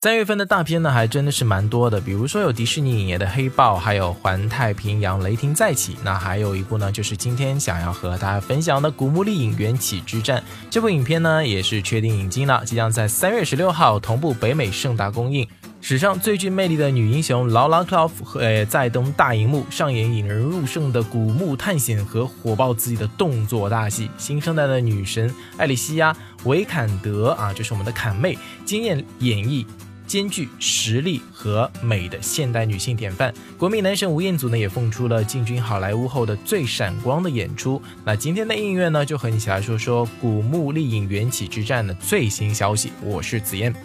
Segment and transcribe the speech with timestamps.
[0.00, 10.38] 三月份的大片呢，还真的是蛮多的，比如说有迪士尼影业的《黑豹》，还有《环太平洋：雷霆再起》，那还有一部呢，就是今天想要和大家分享的《古墓丽影：缘起之战》。
[10.70, 15.48] 这部影片呢，也是确定引进了，即将在三月十六号同步北美盛大公映。
[15.80, 24.08] 史上最具魅力的女英雄劳拉·克劳夫，呃，再登大荧幕上演引人入胜的古墓探险和火爆刺激的动作大戏。
[24.16, 26.12] 新生代的女神艾莉西亚·
[26.44, 29.66] 维坎德啊，就是我们的坎妹，惊艳演绎。
[30.08, 37.80] 兼具实力和美的现代女性典范，国民男神吴彦祖呢也奉出了进军好莱坞后的最闪光的演出。
[38.04, 42.90] 那今天的音乐呢，就和你一起来说说《古墓丽影：缘起之战》的最新消息。
[43.02, 43.72] 我是紫嫣。《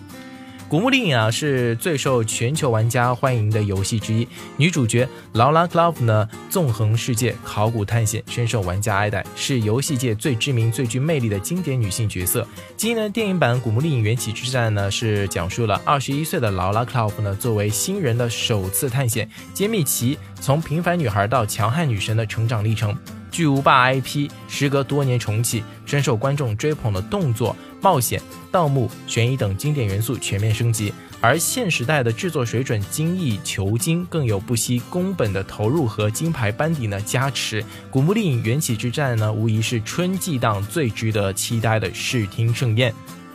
[0.73, 4.27] 古墓丽影》啊是最受全球玩家欢迎的游戏之一，
[4.58, 12.44] 女主角劳拉·克劳夫呢纵横世界，考古探险，深受玩家爱戴，是游戏界最知名、最具魅力的经典女性角色。
[12.76, 22.98] 今年的电影版《古墓丽影：缘起之战》呢是讲述了二十一岁的劳拉·克劳夫呢作为新人的首次探险，揭秘其从平凡女孩到强悍女神的成长历程。
[23.34, 37.63] 巨无霸 IP 时隔多年重启，深受观众追捧的动作、冒险、盗墓、悬疑等经典元素全面升级，而现时代的制作水准精益求精，更有不惜工本的投入和金牌班底的加持。
[37.90, 42.93] 《古墓丽影：缘起之战》呢，无疑是春季档最值得期待的视听盛宴。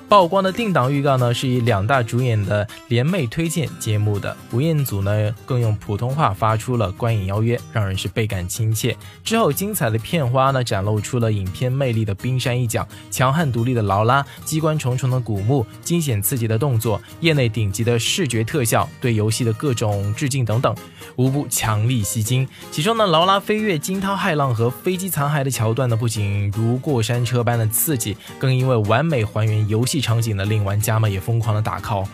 [0.09, 4.35] 曝光的定档预告呢，是以两大主演的联袂推荐揭幕的。
[4.53, 8.97] 吴彦祖呢，更用普通话发出了观影邀约，让人是倍感亲切。
[9.23, 20.75] 之后精彩的片花呢，展露出了影片魅力的冰山一角：强悍独立的劳拉，机关重重的古墓，惊险刺激的动作，业内顶级的视觉特效，对游戏的各种致敬等等，
[21.17, 22.49] 无不强力吸睛。
[22.71, 29.98] 其中呢，劳拉飞越惊涛骇浪和飞机残骸的桥段呢，不仅如过山车般的刺激，更因为完美还原游戏。
[30.01, 32.07] 场景呢，令玩家们也疯狂的打 call。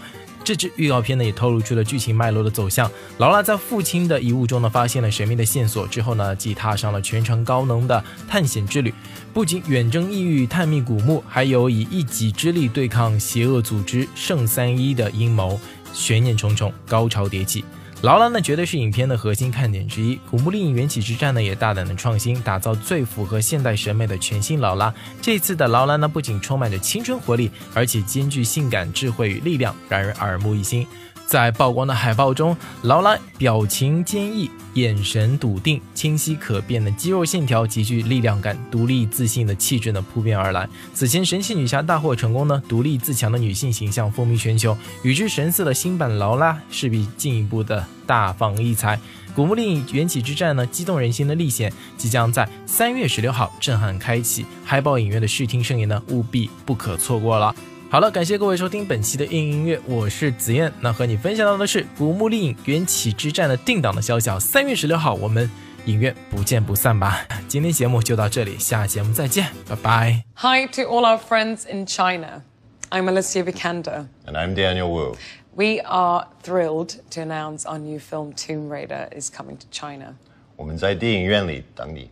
[0.43, 2.91] 这支预告片呢，也透露出了剧情脉络的走向。
[3.17, 8.93] 劳拉在父亲的遗物中呢，发现了神秘的线索之后呢，即踏上了全程高能的探险之旅。
[9.33, 15.59] 不仅远征异域探秘古墓，还有以一己之力对抗邪恶组织圣三一的阴谋，
[15.95, 17.65] 悬念重重，高潮迭起。
[18.05, 20.21] 劳拉呢，绝对是影片的核心看点之一。
[20.31, 24.93] 古墓丽影：缘起之战呢，也大胆的创新，打造最符合现代审美的全新劳拉。
[25.23, 30.87] 这次的劳拉呢，不仅充满着青春活力，而且兼具性感、智慧与力量，让人耳目一新。
[31.27, 40.69] 在曝光的海报中，劳拉表情坚毅，眼神笃定，清晰可辨的肌肉线条极具力量感，独立自信的气质呢扑面而来。
[40.93, 49.01] 此前神奇女侠大获成功呢，独立自强的女性形象风靡全球，与之神似的新版劳拉势必进一步的大放异彩。
[49.35, 57.53] 古墓丽影：缘起之战呢，激动人心的历险即将在三月十六号震撼开启，海报影院的视听盛宴呢，务必不可错过了。
[57.91, 60.73] 好了，感谢各位收听本期的硬音乐，我是紫燕。
[60.81, 65.49] 那和你分享到的是《古墓丽影：缘起之战》的定档的消息，三月十六号，我们
[65.85, 67.25] 影院不见不散吧。
[67.47, 70.25] 今天节目就到这里，下节目再见，拜拜。
[70.35, 72.43] Hi to all our friends in China.
[72.91, 74.07] I'm Alicia Vikander.
[74.27, 75.17] And I'm Daniel Wu.
[75.55, 80.17] We are thrilled to announce our new film Tomb Raider is coming to China.
[80.57, 82.11] 我们在电影院里等你。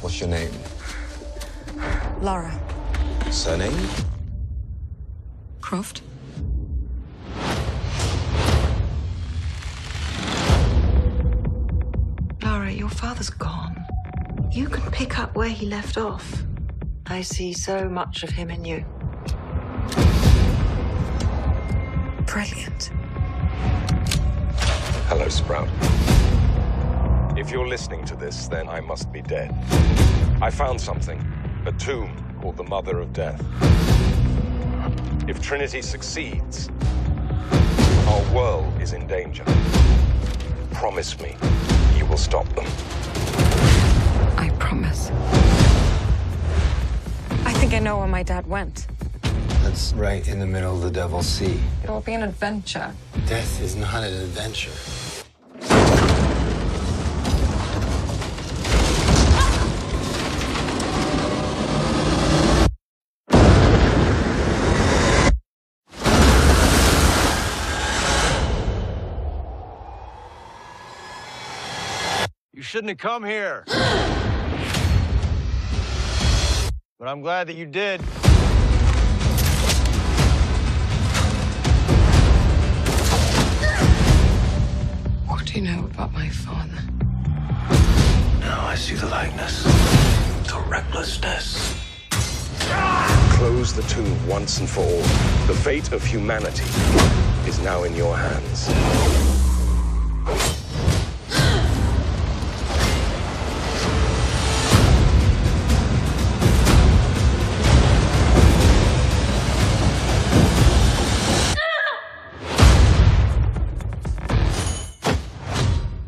[0.00, 0.50] What's your name?
[2.22, 2.50] Laura
[3.30, 3.74] Surname?
[5.60, 6.00] Croft.
[12.42, 13.84] Laura, your father's gone.
[14.50, 16.42] You can pick up where he left off.
[17.06, 18.84] I see so much of him in you.
[22.24, 22.90] Brilliant.
[25.08, 25.68] Hello, Sprout.
[27.36, 29.54] If you're listening to this, then I must be dead.
[30.40, 31.20] I found something
[31.66, 32.10] a tomb
[32.40, 33.44] called the Mother of Death.
[35.28, 36.68] If Trinity succeeds,
[38.06, 39.44] our world is in danger.
[40.70, 41.34] Promise me
[41.96, 42.66] you will stop them.
[44.38, 45.10] I promise.
[47.44, 48.86] I think I know where my dad went.
[49.64, 51.58] That's right in the middle of the Devil's Sea.
[51.82, 52.92] It will be an adventure.
[53.26, 55.05] Death is not an adventure.
[72.66, 73.62] Shouldn't have come here.
[76.98, 78.00] but I'm glad that you did.
[85.28, 86.80] What do you know about my father?
[88.40, 89.62] Now I see the likeness,
[90.48, 91.72] the recklessness.
[93.36, 95.02] Close the tomb once and for all.
[95.46, 96.64] The fate of humanity
[97.48, 99.35] is now in your hands.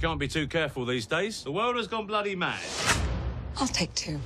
[0.08, 1.44] Can't be too careful these days.
[1.44, 2.58] The world has gone bloody mad.
[3.58, 4.18] I'll take two.